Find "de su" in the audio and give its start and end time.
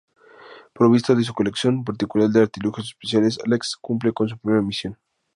1.15-1.31